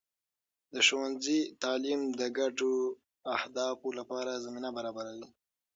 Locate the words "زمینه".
4.45-4.69